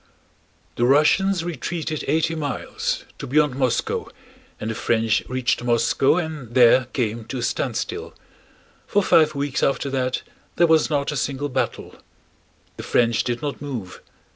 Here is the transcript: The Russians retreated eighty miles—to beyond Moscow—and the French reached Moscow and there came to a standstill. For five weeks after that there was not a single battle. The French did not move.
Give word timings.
The 0.77 0.85
Russians 0.85 1.43
retreated 1.43 2.03
eighty 2.07 2.33
miles—to 2.33 3.27
beyond 3.27 3.53
Moscow—and 3.55 4.71
the 4.71 4.73
French 4.73 5.23
reached 5.29 5.63
Moscow 5.63 6.17
and 6.17 6.55
there 6.55 6.85
came 6.85 7.25
to 7.25 7.37
a 7.37 7.43
standstill. 7.43 8.15
For 8.87 9.03
five 9.03 9.35
weeks 9.35 9.61
after 9.61 9.91
that 9.91 10.23
there 10.55 10.65
was 10.65 10.89
not 10.89 11.11
a 11.11 11.15
single 11.15 11.49
battle. 11.49 11.97
The 12.77 12.81
French 12.83 13.23
did 13.23 13.43
not 13.43 13.61
move. 13.61 14.01